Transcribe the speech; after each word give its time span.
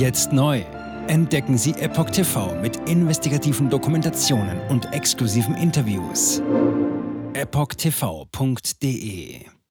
Jetzt 0.00 0.32
neu. 0.32 0.62
Entdecken 1.08 1.58
Sie 1.58 1.72
Epoch 1.72 2.08
TV 2.08 2.58
mit 2.62 2.88
investigativen 2.88 3.68
Dokumentationen 3.68 4.58
und 4.70 4.90
exklusiven 4.94 5.54
Interviews. 5.54 6.40
EpochTV.de 7.34 8.70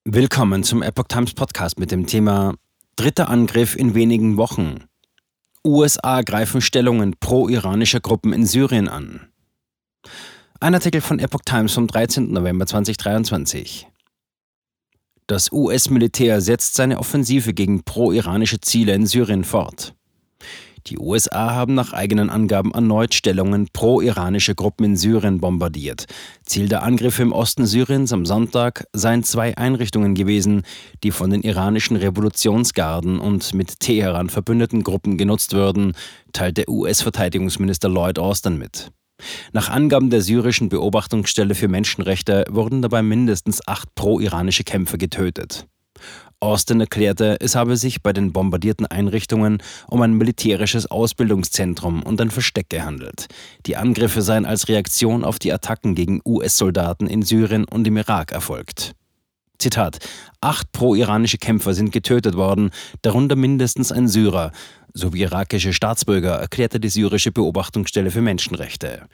Willkommen 0.05 0.63
zum 0.63 0.83
Epoch 0.83 1.07
Times 1.07 1.33
Podcast 1.33 1.79
mit 1.79 1.89
dem 1.89 2.05
Thema 2.05 2.53
Dritter 2.95 3.27
Angriff 3.27 3.75
in 3.75 3.95
wenigen 3.95 4.37
Wochen. 4.37 4.83
USA 5.65 6.21
greifen 6.21 6.61
Stellungen 6.61 7.15
pro-iranischer 7.19 7.99
Gruppen 7.99 8.31
in 8.31 8.45
Syrien 8.45 8.87
an. 8.87 9.31
Ein 10.59 10.75
Artikel 10.75 11.01
von 11.01 11.17
Epoch 11.17 11.41
Times 11.43 11.73
vom 11.73 11.87
13. 11.87 12.31
November 12.31 12.67
2023. 12.67 13.87
Das 15.25 15.51
US-Militär 15.51 16.39
setzt 16.41 16.75
seine 16.75 16.99
Offensive 16.99 17.55
gegen 17.55 17.83
pro-iranische 17.83 18.61
Ziele 18.61 18.93
in 18.93 19.07
Syrien 19.07 19.43
fort. 19.43 19.95
Die 20.87 20.97
USA 20.97 21.51
haben 21.53 21.73
nach 21.73 21.93
eigenen 21.93 22.29
Angaben 22.29 22.71
erneut 22.71 23.13
Stellungen 23.13 23.67
pro-iranische 23.71 24.55
Gruppen 24.55 24.85
in 24.85 24.97
Syrien 24.97 25.39
bombardiert. 25.39 26.05
Ziel 26.43 26.69
der 26.69 26.83
Angriffe 26.83 27.21
im 27.21 27.31
Osten 27.31 27.65
Syriens 27.65 28.13
am 28.13 28.25
Sonntag 28.25 28.85
seien 28.93 29.23
zwei 29.23 29.57
Einrichtungen 29.57 30.15
gewesen, 30.15 30.63
die 31.03 31.11
von 31.11 31.29
den 31.29 31.41
iranischen 31.41 31.97
Revolutionsgarden 31.97 33.19
und 33.19 33.53
mit 33.53 33.79
Teheran 33.79 34.29
verbündeten 34.29 34.83
Gruppen 34.83 35.17
genutzt 35.17 35.53
würden, 35.53 35.93
teilte 36.33 36.69
US-Verteidigungsminister 36.69 37.89
Lloyd 37.89 38.19
Austin 38.19 38.57
mit. 38.57 38.91
Nach 39.51 39.69
Angaben 39.69 40.09
der 40.09 40.21
syrischen 40.21 40.69
Beobachtungsstelle 40.69 41.55
für 41.55 41.67
Menschenrechte 41.67 42.45
wurden 42.49 42.81
dabei 42.81 43.01
mindestens 43.01 43.67
acht 43.67 43.93
pro-iranische 43.95 44.63
Kämpfer 44.63 44.97
getötet. 44.97 45.67
Austin 46.41 46.79
erklärte, 46.79 47.37
es 47.41 47.55
habe 47.55 47.75
sich 47.75 48.01
bei 48.01 48.13
den 48.13 48.31
bombardierten 48.31 48.85
Einrichtungen 48.85 49.61
um 49.87 50.01
ein 50.01 50.13
militärisches 50.13 50.89
Ausbildungszentrum 50.89 52.01
und 52.01 52.21
ein 52.21 52.31
Versteck 52.31 52.69
gehandelt. 52.69 53.27
Die 53.65 53.75
Angriffe 53.75 54.21
seien 54.21 54.45
als 54.45 54.69
Reaktion 54.69 55.25
auf 55.25 55.37
die 55.37 55.51
Attacken 55.51 55.95
gegen 55.95 56.21
US-Soldaten 56.25 57.07
in 57.07 57.23
Syrien 57.23 57.65
und 57.65 57.85
im 57.87 57.97
Irak 57.97 58.31
erfolgt. 58.31 58.95
Zitat: 59.57 59.99
Acht 60.39 60.71
pro-iranische 60.71 61.37
Kämpfer 61.37 61.73
sind 61.73 61.91
getötet 61.91 62.35
worden, 62.35 62.71
darunter 63.01 63.35
mindestens 63.35 63.91
ein 63.91 64.07
Syrer, 64.07 64.53
sowie 64.93 65.21
irakische 65.21 65.73
Staatsbürger, 65.73 66.35
erklärte 66.35 66.79
die 66.79 66.89
syrische 66.89 67.31
Beobachtungsstelle 67.31 68.11
für 68.11 68.21
Menschenrechte. 68.21 69.07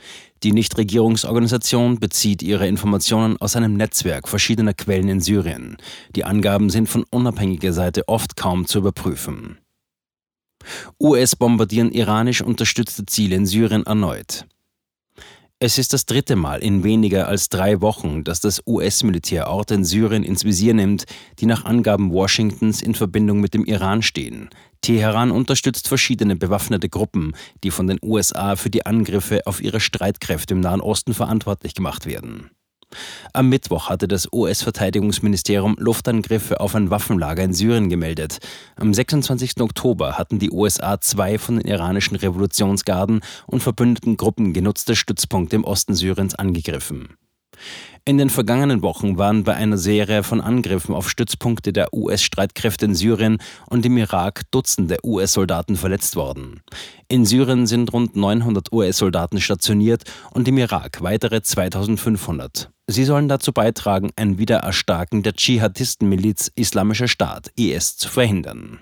Die 0.43 0.51
Nichtregierungsorganisation 0.51 1.99
bezieht 1.99 2.43
ihre 2.43 2.67
Informationen 2.67 3.37
aus 3.37 3.55
einem 3.55 3.75
Netzwerk 3.75 4.27
verschiedener 4.27 4.73
Quellen 4.73 5.09
in 5.09 5.21
Syrien. 5.21 5.77
Die 6.15 6.23
Angaben 6.23 6.69
sind 6.69 6.87
von 6.87 7.05
unabhängiger 7.09 7.73
Seite 7.73 8.07
oft 8.07 8.35
kaum 8.35 8.65
zu 8.65 8.79
überprüfen. 8.79 9.57
US 10.99 11.35
bombardieren 11.35 11.91
iranisch 11.91 12.41
unterstützte 12.41 13.05
Ziele 13.05 13.35
in 13.35 13.45
Syrien 13.45 13.85
erneut. 13.85 14.45
Es 15.57 15.77
ist 15.77 15.93
das 15.93 16.05
dritte 16.05 16.35
Mal 16.35 16.61
in 16.61 16.83
weniger 16.83 17.29
als 17.29 17.47
drei 17.47 17.79
Wochen, 17.79 18.25
dass 18.25 18.41
das 18.41 18.61
US-Militär 18.67 19.47
Orte 19.47 19.75
in 19.75 19.85
Syrien 19.85 20.23
ins 20.23 20.43
Visier 20.43 20.73
nimmt, 20.73 21.05
die 21.39 21.45
nach 21.45 21.63
Angaben 21.63 22.11
Washingtons 22.11 22.81
in 22.81 22.93
Verbindung 22.93 23.39
mit 23.39 23.53
dem 23.53 23.63
Iran 23.63 24.01
stehen. 24.01 24.49
Teheran 24.81 25.31
unterstützt 25.31 25.87
verschiedene 25.87 26.35
bewaffnete 26.35 26.89
Gruppen, 26.89 27.33
die 27.63 27.71
von 27.71 27.87
den 27.87 27.99
USA 28.03 28.57
für 28.57 28.69
die 28.69 28.85
Angriffe 28.85 29.47
auf 29.47 29.61
ihre 29.61 29.79
Streitkräfte 29.79 30.53
im 30.53 30.59
Nahen 30.59 30.81
Osten 30.81 31.13
verantwortlich 31.13 31.73
gemacht 31.73 32.05
werden. 32.05 32.51
Am 33.33 33.49
Mittwoch 33.49 33.89
hatte 33.89 34.07
das 34.07 34.27
US-Verteidigungsministerium 34.31 35.75
Luftangriffe 35.79 36.59
auf 36.59 36.75
ein 36.75 36.89
Waffenlager 36.89 37.43
in 37.43 37.53
Syrien 37.53 37.89
gemeldet. 37.89 38.39
Am 38.75 38.93
26. 38.93 39.61
Oktober 39.61 40.17
hatten 40.17 40.39
die 40.39 40.51
USA 40.51 41.01
zwei 41.01 41.37
von 41.37 41.57
den 41.57 41.67
iranischen 41.67 42.15
Revolutionsgarden 42.15 43.21
und 43.47 43.63
verbündeten 43.63 44.17
Gruppen 44.17 44.53
genutzte 44.53 44.95
Stützpunkte 44.95 45.57
im 45.57 45.63
Osten 45.63 45.95
Syriens 45.95 46.35
angegriffen. 46.35 47.17
In 48.07 48.19
den 48.19 48.29
vergangenen 48.29 48.83
Wochen 48.83 49.17
waren 49.17 49.43
bei 49.43 49.55
einer 49.55 49.79
Serie 49.79 50.21
von 50.21 50.39
Angriffen 50.39 50.93
auf 50.93 51.09
Stützpunkte 51.09 51.73
der 51.73 51.91
US-Streitkräfte 51.91 52.85
in 52.85 52.93
Syrien 52.93 53.39
und 53.67 53.83
im 53.83 53.97
Irak 53.97 54.43
Dutzende 54.51 54.97
US-Soldaten 55.03 55.75
verletzt 55.75 56.15
worden. 56.15 56.61
In 57.07 57.25
Syrien 57.25 57.65
sind 57.65 57.91
rund 57.93 58.15
900 58.15 58.71
US-Soldaten 58.71 59.41
stationiert 59.41 60.03
und 60.31 60.47
im 60.47 60.59
Irak 60.59 61.01
weitere 61.01 61.41
2500. 61.41 62.69
Sie 62.85 63.05
sollen 63.05 63.27
dazu 63.27 63.51
beitragen, 63.51 64.11
ein 64.15 64.37
Wiedererstarken 64.37 65.23
der 65.23 65.33
Dschihadistenmiliz 65.33 66.51
Islamischer 66.53 67.07
Staat 67.07 67.51
IS 67.55 67.97
zu 67.97 68.09
verhindern. 68.09 68.81